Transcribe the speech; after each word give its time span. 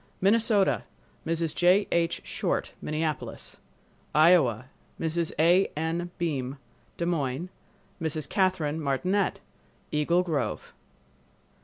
Minnesota—Mrs. 0.19 1.53
J. 1.55 1.87
H. 1.91 2.21
Short, 2.23 2.71
Minneapolis. 2.81 3.57
Iowa—Mrs. 4.15 5.31
A. 5.37 5.69
N. 5.77 6.09
Beim, 6.17 6.57
Des 6.97 7.05
Moines; 7.05 7.49
Mrs. 8.01 8.27
Catherine 8.27 8.81
Martinette, 8.81 9.41
Eagle 9.91 10.23
Grove. 10.23 10.73